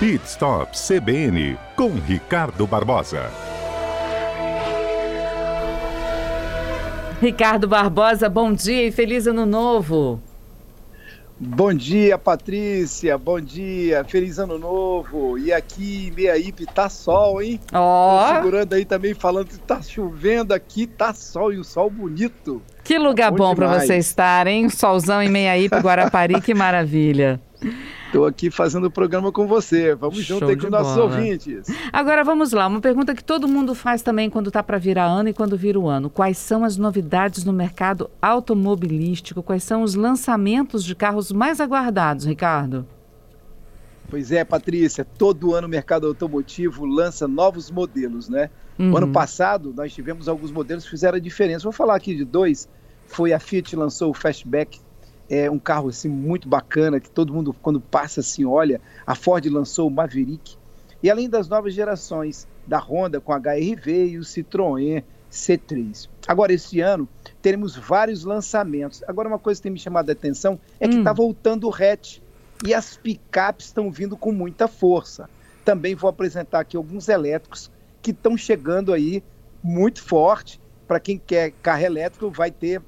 [0.00, 3.32] Pit Stop CBN com Ricardo Barbosa.
[7.20, 10.22] Ricardo Barbosa, bom dia e feliz ano novo.
[11.40, 13.18] Bom dia, Patrícia.
[13.18, 14.04] Bom dia.
[14.04, 15.36] Feliz ano novo.
[15.36, 17.58] E aqui em Meiaípe tá sol, hein?
[17.72, 18.22] Ó.
[18.22, 18.34] Oh.
[18.36, 22.62] Segurando aí também falando que tá chovendo aqui, tá sol e o sol bonito.
[22.84, 24.68] Que lugar tá bom, bom para você estar, hein?
[24.68, 27.40] Solzão em Meiaípe, Guarapari, que maravilha.
[28.08, 29.94] Estou aqui fazendo o programa com você.
[29.94, 31.68] Vamos Show junto aí com nossos ouvintes.
[31.92, 35.28] Agora vamos lá, uma pergunta que todo mundo faz também quando está para virar ano
[35.28, 36.08] e quando vira o ano.
[36.08, 39.42] Quais são as novidades no mercado automobilístico?
[39.42, 42.86] Quais são os lançamentos de carros mais aguardados, Ricardo?
[44.08, 48.48] Pois é, Patrícia, todo ano o mercado automotivo lança novos modelos, né?
[48.78, 48.96] Uhum.
[48.96, 51.64] ano passado nós tivemos alguns modelos que fizeram a diferença.
[51.64, 52.70] Vou falar aqui de dois.
[53.06, 54.80] Foi a Fiat lançou o Fastback
[55.28, 58.80] é um carro assim muito bacana que todo mundo quando passa assim olha.
[59.06, 60.56] A Ford lançou o Maverick
[61.02, 66.08] e além das novas gerações da Honda com a HRV e o Citroën C3.
[66.26, 67.08] Agora esse ano
[67.42, 69.02] teremos vários lançamentos.
[69.06, 71.16] Agora uma coisa que tem me chamado a atenção é que está hum.
[71.16, 72.18] voltando o hatch
[72.64, 75.28] e as picapes estão vindo com muita força.
[75.64, 77.70] Também vou apresentar aqui alguns elétricos
[78.02, 79.22] que estão chegando aí
[79.62, 80.60] muito forte.
[80.86, 82.80] Para quem quer carro elétrico, vai ter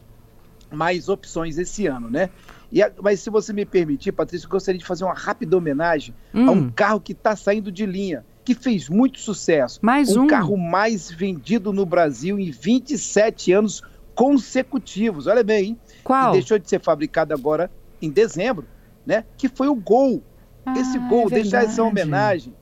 [0.72, 2.30] mais opções esse ano, né?
[2.72, 6.14] E a, mas se você me permitir, Patrícia, eu gostaria de fazer uma rápida homenagem
[6.32, 6.48] hum.
[6.48, 9.80] a um carro que está saindo de linha, que fez muito sucesso.
[9.82, 10.22] Mais um.
[10.22, 13.82] Um carro mais vendido no Brasil em 27 anos
[14.14, 15.26] consecutivos.
[15.26, 15.80] Olha bem, hein?
[16.04, 16.30] Qual?
[16.30, 18.66] E deixou de ser fabricado agora em dezembro,
[19.04, 19.24] né?
[19.36, 20.22] Que foi o Gol.
[20.64, 22.54] Ah, Esse Gol, é deixar essa homenagem.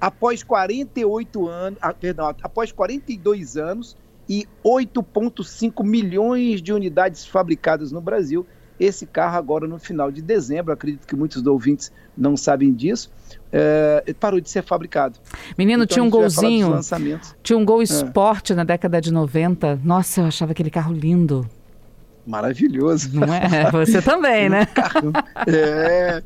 [0.00, 3.96] Após 48 anos, ah, perdão, após 42 anos,
[4.28, 8.46] e 8,5 milhões de unidades fabricadas no Brasil.
[8.78, 13.10] Esse carro, agora no final de dezembro, acredito que muitos ouvintes não sabem disso,
[13.50, 15.18] é, parou de ser fabricado.
[15.56, 16.78] Menino, então, tinha um golzinho.
[17.42, 18.56] Tinha um gol esporte é.
[18.56, 19.80] na década de 90.
[19.82, 21.48] Nossa, eu achava aquele carro lindo
[22.28, 23.10] maravilhoso.
[23.14, 23.70] Não é?
[23.72, 24.66] Você também, né?
[25.46, 26.22] é.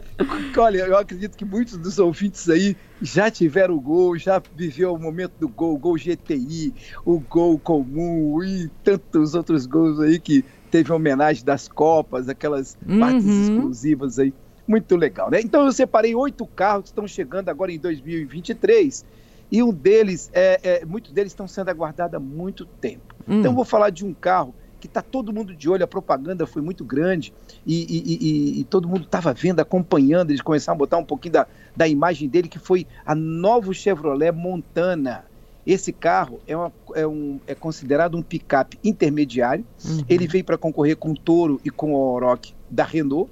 [0.56, 4.98] Olha, eu acredito que muitos dos ouvintes aí já tiveram o gol, já viveu o
[4.98, 6.74] momento do gol, o gol GTI,
[7.04, 12.98] o gol comum e tantos outros gols aí que teve homenagem das Copas, aquelas uhum.
[12.98, 14.34] partes exclusivas aí.
[14.66, 15.40] Muito legal, né?
[15.40, 19.04] Então eu separei oito carros que estão chegando agora em 2023
[19.50, 23.14] e um deles, é, é muitos deles estão sendo aguardados há muito tempo.
[23.28, 23.40] Hum.
[23.40, 26.44] Então eu vou falar de um carro que está todo mundo de olho, a propaganda
[26.44, 27.32] foi muito grande
[27.64, 31.34] e, e, e, e todo mundo estava vendo, acompanhando, eles começaram a botar um pouquinho
[31.34, 35.24] da, da imagem dele, que foi a novo Chevrolet Montana.
[35.64, 39.64] Esse carro é, uma, é, um, é considerado um picape intermediário.
[39.84, 40.04] Uhum.
[40.08, 43.30] Ele veio para concorrer com o Toro e com o Oroch da Renault.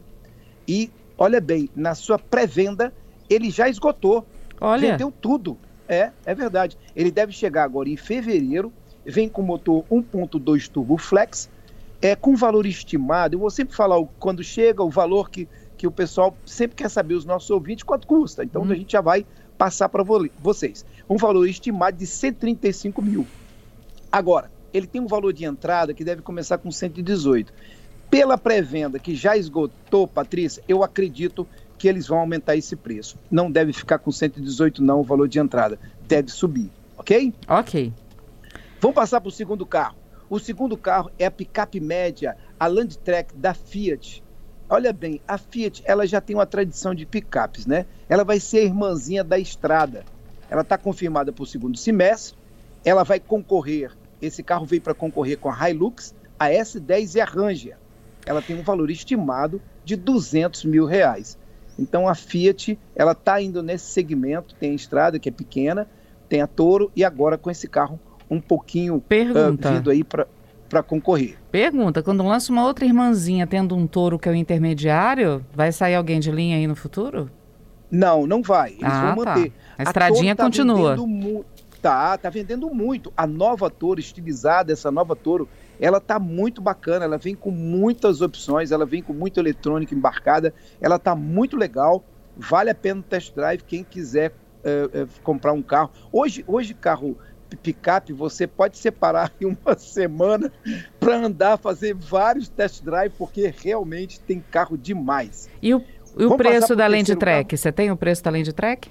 [0.69, 2.95] E, olha bem, na sua pré-venda,
[3.29, 4.25] ele já esgotou.
[4.61, 4.93] Olha.
[4.93, 5.59] Vendeu tudo.
[5.89, 6.79] É, é verdade.
[6.95, 8.73] Ele deve chegar agora em fevereiro
[9.05, 11.49] vem com motor 1.2 turbo flex,
[12.03, 15.47] é, com valor estimado, eu vou sempre falar quando chega o valor que,
[15.77, 18.43] que o pessoal sempre quer saber, os nossos ouvintes, quanto custa.
[18.43, 18.71] Então hum.
[18.71, 19.27] a gente já vai
[19.59, 20.85] passar para vo vocês.
[21.09, 23.27] Um valor estimado de 135 mil.
[24.11, 27.53] Agora, ele tem um valor de entrada que deve começar com 118.
[28.11, 31.47] Pela pré-venda que já esgotou, Patrícia, eu acredito
[31.79, 33.17] que eles vão aumentar esse preço.
[33.31, 37.33] Não deve ficar com 118 não o valor de entrada, deve subir, ok?
[37.49, 37.93] Ok.
[38.81, 39.99] Vamos passar para o segundo carro.
[40.31, 44.25] O segundo carro é a picape média, a Landtrek da Fiat.
[44.71, 47.85] Olha bem, a Fiat ela já tem uma tradição de picapes, né?
[48.09, 50.03] Ela vai ser a irmãzinha da estrada.
[50.49, 52.39] Ela está confirmada para o segundo semestre.
[52.83, 53.93] Ela vai concorrer.
[54.23, 57.77] Esse carro veio para concorrer com a Hilux, a S10 e a Ranger.
[58.25, 61.37] Ela tem um valor estimado de 200 mil reais.
[61.79, 64.55] Então a Fiat ela está indo nesse segmento.
[64.55, 65.87] Tem a estrada que é pequena,
[66.31, 69.71] tem a Toro e agora com esse carro um pouquinho uh, Pergunta.
[69.71, 71.37] Uh, vindo aí para concorrer.
[71.51, 75.97] Pergunta, quando lança uma outra irmãzinha tendo um touro que é o intermediário, vai sair
[75.97, 77.29] alguém de linha aí no futuro?
[77.91, 78.71] Não, não vai.
[78.71, 79.35] Eles ah, vão tá.
[79.35, 79.53] manter.
[79.77, 80.97] A, a estradinha tá continua.
[81.83, 83.13] Tá, tá vendendo muito.
[83.17, 85.49] A nova Toro estilizada, essa nova Toro,
[85.81, 90.55] ela tá muito bacana, ela vem com muitas opções, ela vem com muito eletrônica embarcada,
[90.79, 92.05] ela tá muito legal,
[92.37, 95.91] vale a pena o test drive quem quiser uh, uh, comprar um carro.
[96.13, 97.17] Hoje, hoje carro
[97.57, 100.53] picape, você pode separar em uma semana
[100.99, 105.49] para andar, fazer vários test drive, porque realmente tem carro demais.
[105.63, 105.83] E o,
[106.17, 107.57] e o preço da Land Trek?
[107.57, 108.91] Você tem o preço da Land Trek?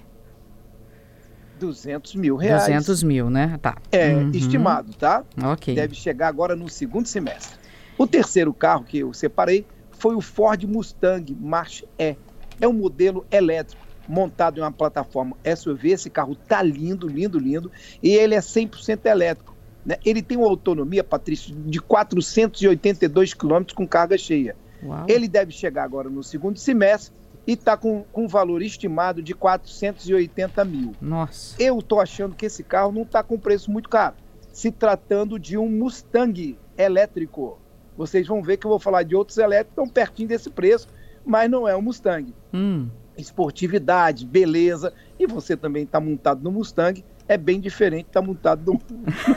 [1.60, 2.64] 200 mil reais.
[2.64, 3.60] 200 mil, né?
[3.62, 3.78] Tá.
[3.92, 4.32] É, uhum.
[4.32, 5.24] estimado, tá?
[5.44, 5.76] Ok.
[5.76, 7.60] Deve chegar agora no segundo semestre.
[7.98, 12.16] O terceiro carro que eu separei foi o Ford Mustang March E.
[12.62, 15.92] É um modelo elétrico montado em uma plataforma SUV.
[15.92, 17.72] Esse carro tá lindo, lindo, lindo.
[18.02, 19.56] E ele é 100% elétrico.
[19.86, 19.98] Né?
[20.04, 24.56] Ele tem uma autonomia, Patrícia, de 482 quilômetros com carga cheia.
[24.84, 25.06] Uau.
[25.08, 27.14] Ele deve chegar agora no segundo semestre
[27.46, 30.96] e está com, com um valor estimado de 480 mil.
[31.00, 31.56] Nossa.
[31.62, 34.16] Eu estou achando que esse carro não está com preço muito caro.
[34.52, 37.60] Se tratando de um Mustang elétrico.
[37.96, 40.88] Vocês vão ver que eu vou falar de outros elétricos que estão pertinho desse preço,
[41.26, 42.34] mas não é um Mustang.
[42.54, 42.88] Hum.
[43.20, 44.94] Esportividade, beleza.
[45.20, 48.80] E você também está montado no Mustang é bem diferente estar tá montado num,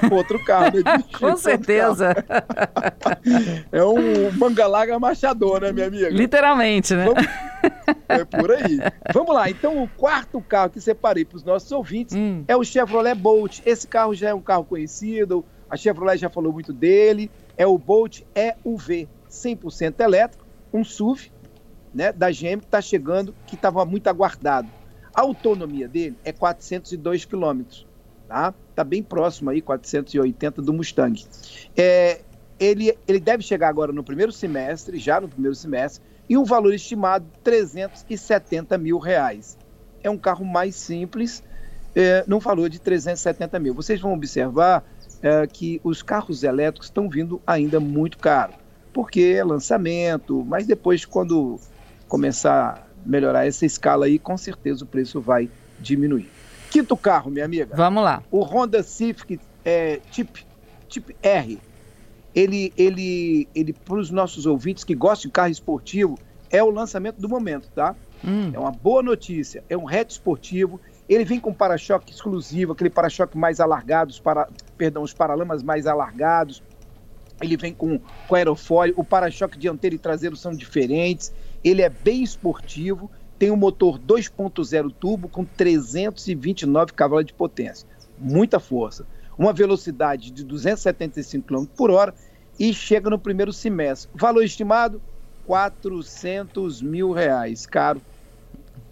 [0.03, 0.79] num, outro carro.
[0.79, 1.05] Né?
[1.21, 2.15] Com certeza.
[3.71, 6.09] é um mangalaga machador, né, minha amiga?
[6.09, 7.05] Literalmente, né?
[7.05, 7.27] Vamos...
[8.09, 8.79] É por aí.
[9.13, 9.51] Vamos lá.
[9.51, 12.43] Então, o quarto carro que separei para os nossos ouvintes hum.
[12.49, 13.61] é o Chevrolet Bolt.
[13.65, 17.31] Esse carro já é um carro conhecido, a Chevrolet já falou muito dele.
[17.59, 21.31] É o Bolt EUV, 100% elétrico, um SUV
[21.95, 24.69] né, da GM que está chegando, que estava muito aguardado.
[25.15, 27.87] A autonomia dele é 402 quilômetros,
[28.27, 28.55] tá?
[28.75, 31.23] Tá bem próximo aí, 480 do Mustang.
[31.77, 32.21] É,
[32.59, 36.73] ele, ele deve chegar agora no primeiro semestre, já no primeiro semestre, e um valor
[36.73, 39.59] estimado de 370 mil reais.
[40.03, 41.43] É um carro mais simples,
[41.95, 43.75] é, num valor de 370 mil.
[43.75, 44.83] Vocês vão observar
[45.23, 48.55] é, que os carros elétricos estão vindo ainda muito caro,
[48.93, 51.61] porque é lançamento, mas depois, quando
[52.13, 55.49] começar melhorar essa escala aí, com certeza o preço vai
[55.81, 56.31] diminuir.
[56.71, 57.75] Quinto carro, minha amiga.
[57.75, 58.23] Vamos lá.
[58.31, 60.47] O Honda Civic é, Type,
[60.91, 61.59] Type R.
[62.35, 66.19] Ele, ele, ele para os nossos ouvintes que gostam de carro esportivo,
[66.51, 67.97] é o lançamento do momento, tá?
[68.23, 68.51] Hum.
[68.53, 69.65] É uma boa notícia.
[69.71, 70.79] É um hatch esportivo.
[71.09, 75.87] Ele vem com para-choque exclusivo, aquele para-choque mais alargado, os para, perdão, os paralamas mais
[75.87, 76.63] alargados.
[77.41, 77.99] Ele vem com,
[78.29, 78.93] com aerofólio.
[78.99, 81.33] O para-choque dianteiro e traseiro são diferentes.
[81.65, 87.89] Ele é bem esportivo, tem um motor 2.0 turbo com 329 cavalos de potência,
[88.19, 89.07] muita força,
[89.37, 92.15] uma velocidade de 275 km por hora
[92.59, 94.11] e chega no primeiro semestre.
[94.15, 95.01] Valor estimado
[95.47, 98.01] 400 mil reais, caro.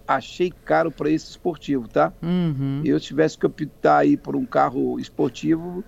[0.07, 2.11] Achei caro para esse esportivo, tá?
[2.21, 2.81] Uhum.
[2.83, 5.83] Eu tivesse que optar aí por um carro esportivo,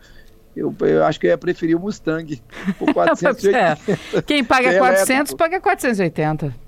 [0.55, 2.41] eu, eu, acho que eu ia preferir o Mustang
[2.77, 3.57] por 480.
[3.57, 4.21] é.
[4.21, 5.37] Quem paga é 400 elétrico.
[5.37, 6.62] paga 480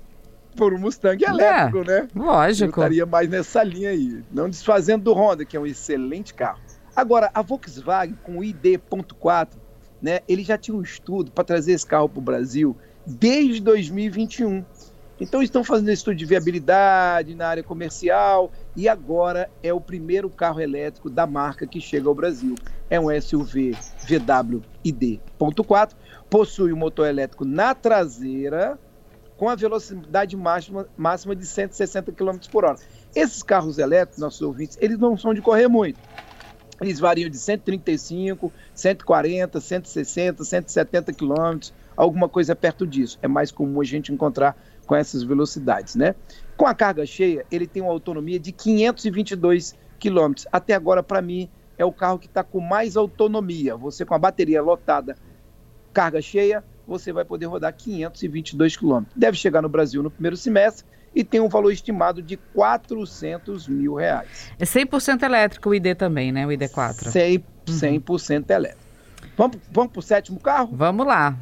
[0.56, 2.08] por um Mustang elétrico, é, né?
[2.14, 2.80] Lógico.
[2.80, 4.24] Eu estaria mais nessa linha aí.
[4.32, 6.58] Não desfazendo do Honda, que é um excelente carro.
[6.94, 9.50] Agora, a Volkswagen com o ID.4,
[10.00, 10.20] né?
[10.26, 12.76] Ele já tinha um estudo para trazer esse carro para o Brasil
[13.06, 14.64] desde 2021.
[15.18, 20.60] Então estão fazendo estudo de viabilidade na área comercial e agora é o primeiro carro
[20.60, 22.54] elétrico da marca que chega ao Brasil.
[22.90, 23.74] É um SUV
[24.06, 25.92] VW ID.4,
[26.28, 28.78] possui um motor elétrico na traseira,
[29.36, 32.78] com a velocidade máxima, máxima de 160 km por hora.
[33.14, 35.98] Esses carros elétricos, nossos ouvintes, eles não são de correr muito.
[36.80, 43.18] Eles variam de 135, 140, 160, 170 km, alguma coisa perto disso.
[43.22, 44.56] É mais comum a gente encontrar
[44.86, 46.14] com essas velocidades, né?
[46.56, 50.32] Com a carga cheia, ele tem uma autonomia de 522 km.
[50.52, 51.48] Até agora, para mim,
[51.78, 53.76] é o carro que está com mais autonomia.
[53.76, 55.16] Você com a bateria lotada,
[55.92, 59.16] carga cheia, você vai poder rodar 522 quilômetros.
[59.16, 63.94] Deve chegar no Brasil no primeiro semestre e tem um valor estimado de 400 mil
[63.94, 64.52] reais.
[64.58, 66.46] É 100% elétrico o ID também, né?
[66.46, 67.10] O ID4.
[67.66, 68.44] 100%, 100 uhum.
[68.48, 68.86] elétrico.
[69.36, 70.70] Vamos, vamos para o sétimo carro?
[70.72, 71.36] Vamos lá.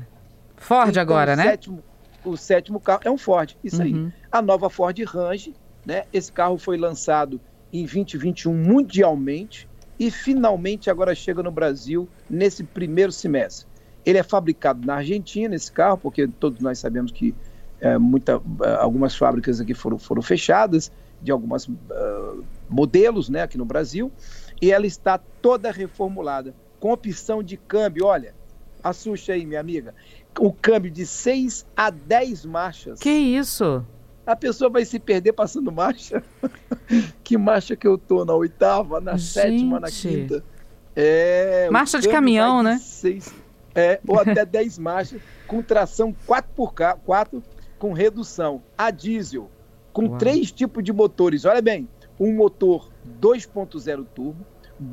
[0.56, 1.42] Ford então, agora, né?
[1.42, 1.82] Sétimo,
[2.24, 4.06] o sétimo carro é um Ford, isso uhum.
[4.06, 4.12] aí.
[4.30, 5.54] A nova Ford Range,
[5.84, 6.04] né?
[6.12, 7.40] Esse carro foi lançado
[7.72, 13.66] em 2021 mundialmente e finalmente agora chega no Brasil nesse primeiro semestre.
[14.04, 17.34] Ele é fabricado na Argentina, esse carro, porque todos nós sabemos que
[17.80, 22.32] é, muita, é, algumas fábricas aqui foram, foram fechadas, de alguns uh, é,
[22.68, 24.12] modelos né, aqui no Brasil,
[24.60, 28.06] e ela está toda reformulada, com opção de câmbio.
[28.06, 28.34] Olha,
[28.82, 29.94] assuste aí, minha amiga.
[30.38, 33.00] O câmbio de 6 a 10 marchas.
[33.00, 33.84] Que isso?
[34.26, 36.22] A pessoa vai se perder passando marcha.
[37.22, 38.24] que marcha que eu tô?
[38.24, 39.28] Na oitava, na Gente.
[39.28, 40.44] sétima, na quinta?
[40.96, 42.78] É, marcha de caminhão, né?
[42.80, 43.34] Seis,
[43.74, 47.42] é, ou até 10 marchas, com tração 4x4,
[47.78, 49.50] com redução a diesel,
[49.92, 50.18] com Uau.
[50.18, 51.44] três tipos de motores.
[51.44, 51.88] Olha bem,
[52.18, 52.90] um motor
[53.20, 54.46] 2.0 turbo,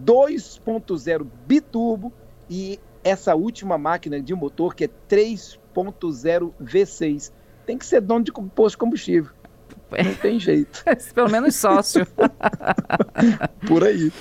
[0.06, 2.12] 2.0 biturbo
[2.50, 7.32] e essa última máquina de motor que é 3.0 V6.
[7.66, 9.32] Tem que ser dono de posto de combustível.
[9.92, 10.84] Não tem jeito.
[11.14, 12.06] Pelo menos sócio.
[13.68, 14.12] Por aí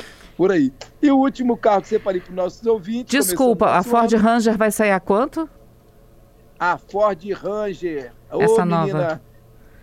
[0.41, 0.73] por aí.
[1.03, 3.11] E o último carro que separei para os nossos ouvintes.
[3.11, 5.47] Desculpa, a Ford ano, Ranger vai sair a quanto?
[6.59, 8.11] A Ford Ranger.
[8.33, 9.21] Essa nova.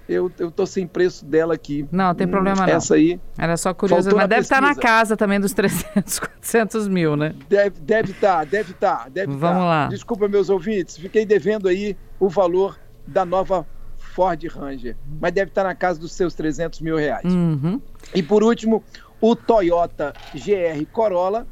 [0.10, 1.88] eu, eu tô sem preço dela aqui.
[1.92, 2.74] Não, tem problema não.
[2.74, 3.22] Essa aí.
[3.38, 7.36] Era só curioso, mas deve estar tá na casa também dos 300, 400 mil, né?
[7.48, 9.64] Deve deve estar, tá, deve estar, tá, deve Vamos tá.
[9.64, 9.88] lá.
[9.90, 13.64] Desculpa, meus ouvintes, fiquei devendo aí o valor da nova
[13.96, 17.32] Ford Ranger, mas deve estar na casa dos seus 300 mil reais.
[17.32, 17.80] Uhum.
[18.16, 18.84] E por último,
[19.20, 21.48] o Toyota GR Corolla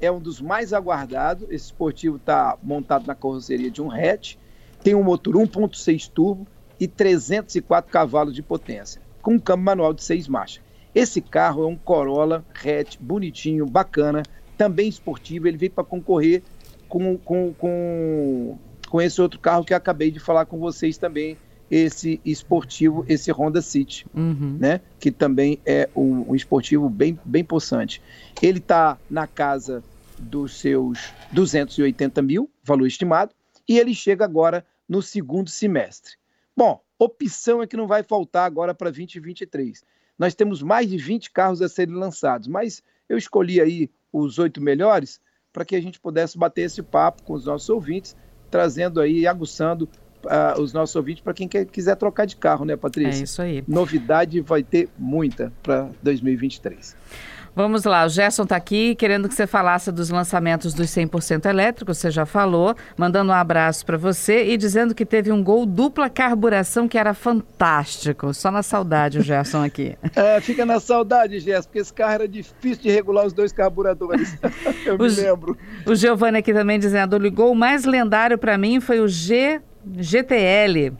[0.00, 1.48] é um dos mais aguardados.
[1.50, 4.36] Esse esportivo está montado na carroceria de um hatch,
[4.82, 6.46] tem um motor 1.6 turbo
[6.78, 10.62] e 304 cavalos de potência, com um câmbio manual de seis marchas.
[10.94, 14.22] Esse carro é um Corolla hatch bonitinho, bacana,
[14.56, 15.46] também esportivo.
[15.46, 16.42] Ele veio para concorrer
[16.88, 18.58] com, com, com,
[18.88, 21.36] com esse outro carro que eu acabei de falar com vocês também,
[21.70, 24.56] esse esportivo, esse Honda City, uhum.
[24.60, 24.80] né?
[25.00, 28.00] Que também é um, um esportivo bem, bem possante.
[28.40, 29.82] Ele está na casa
[30.18, 33.34] dos seus 280 mil, valor estimado,
[33.68, 36.14] e ele chega agora no segundo semestre.
[36.56, 39.84] Bom, opção é que não vai faltar agora para 2023.
[40.18, 44.62] Nós temos mais de 20 carros a serem lançados, mas eu escolhi aí os oito
[44.62, 45.20] melhores
[45.52, 48.16] para que a gente pudesse bater esse papo com os nossos ouvintes,
[48.50, 49.88] trazendo aí, aguçando
[50.26, 53.20] uh, os nossos ouvintes para quem quer, quiser trocar de carro, né, Patrícia?
[53.20, 53.64] É isso aí.
[53.66, 56.96] Novidade vai ter muita para 2023.
[57.56, 61.96] Vamos lá, o Gerson está aqui querendo que você falasse dos lançamentos dos 100% elétricos,
[61.96, 66.10] você já falou, mandando um abraço para você e dizendo que teve um gol dupla
[66.10, 68.34] carburação que era fantástico.
[68.34, 69.96] Só na saudade o Gerson aqui.
[70.16, 74.36] É, fica na saudade, Gerson, porque esse carro era difícil de regular os dois carburadores.
[74.84, 75.56] Eu o, me lembro.
[75.86, 79.62] O Giovanni aqui também dizendo, o gol mais lendário para mim foi o G
[79.98, 80.92] GTL.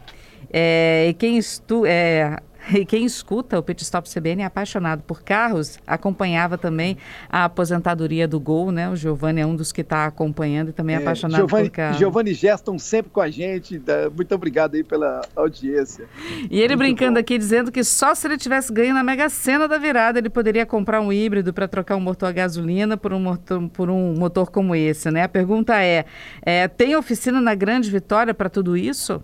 [0.52, 2.38] É, quem estu, é,
[2.72, 6.96] e quem escuta o Pit Stop CBN é apaixonado por carros, acompanhava também
[7.28, 8.88] a aposentadoria do Gol, né?
[8.88, 11.98] O Giovanni é um dos que está acompanhando e também é, apaixonado Giovani, por carros.
[11.98, 13.80] Giovanni Geston sempre com a gente,
[14.14, 16.06] muito obrigado aí pela audiência.
[16.50, 17.20] E ele muito brincando bom.
[17.20, 20.66] aqui, dizendo que só se ele tivesse ganho na Mega Sena da virada, ele poderia
[20.66, 24.50] comprar um híbrido para trocar um motor a gasolina por um motor, por um motor
[24.50, 25.22] como esse, né?
[25.22, 26.04] A pergunta é,
[26.42, 29.22] é tem oficina na Grande Vitória para tudo isso?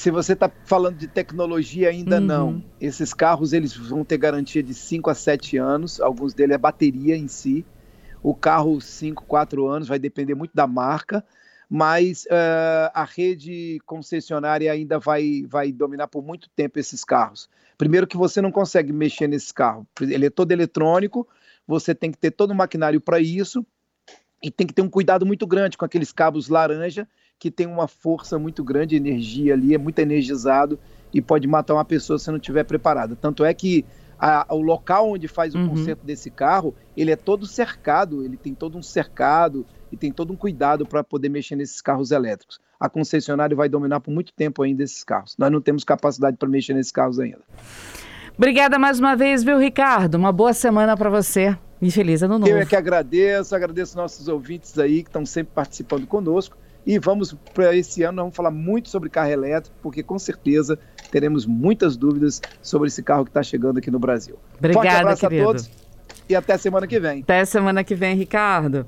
[0.00, 2.26] Se você está falando de tecnologia, ainda uhum.
[2.26, 2.64] não.
[2.80, 7.14] Esses carros eles vão ter garantia de 5 a 7 anos, alguns deles é bateria
[7.18, 7.66] em si.
[8.22, 11.22] O carro 5, 4 anos, vai depender muito da marca,
[11.68, 17.46] mas uh, a rede concessionária ainda vai, vai dominar por muito tempo esses carros.
[17.76, 21.28] Primeiro que você não consegue mexer nesse carro, ele é todo eletrônico,
[21.66, 23.66] você tem que ter todo o maquinário para isso
[24.42, 27.06] e tem que ter um cuidado muito grande com aqueles cabos laranja
[27.40, 30.78] que tem uma força muito grande, energia ali, é muito energizado
[31.12, 33.16] e pode matar uma pessoa se não estiver preparada.
[33.16, 33.82] Tanto é que
[34.18, 35.70] a, o local onde faz o uhum.
[35.70, 40.34] conserto desse carro, ele é todo cercado, ele tem todo um cercado e tem todo
[40.34, 42.60] um cuidado para poder mexer nesses carros elétricos.
[42.78, 45.34] A concessionária vai dominar por muito tempo ainda esses carros.
[45.38, 47.40] Nós não temos capacidade para mexer nesses carros ainda.
[48.36, 50.16] Obrigada mais uma vez, viu, Ricardo?
[50.16, 51.56] Uma boa semana para você.
[51.80, 52.50] E feliz ano novo.
[52.50, 56.58] Eu é que agradeço, agradeço nossos ouvintes aí que estão sempre participando conosco.
[56.86, 60.78] E vamos para esse ano, vamos falar muito sobre carro elétrico, porque com certeza
[61.10, 64.36] teremos muitas dúvidas sobre esse carro que está chegando aqui no Brasil.
[64.58, 65.42] Obrigada, Forte abraço querido.
[65.42, 65.70] a todos
[66.30, 67.22] e até semana que vem.
[67.22, 68.86] Até semana que vem, Ricardo.